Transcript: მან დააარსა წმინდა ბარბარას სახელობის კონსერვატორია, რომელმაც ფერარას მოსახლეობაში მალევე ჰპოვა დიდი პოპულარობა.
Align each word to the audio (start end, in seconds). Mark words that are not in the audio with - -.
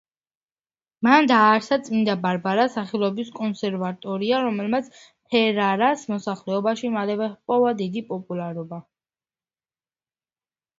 მან 1.07 1.27
დააარსა 1.31 1.77
წმინდა 1.89 2.15
ბარბარას 2.23 2.73
სახელობის 2.79 3.29
კონსერვატორია, 3.41 4.41
რომელმაც 4.47 4.89
ფერარას 5.05 6.09
მოსახლეობაში 6.15 6.93
მალევე 6.99 7.31
ჰპოვა 7.37 7.79
დიდი 7.85 8.07
პოპულარობა. 8.11 8.83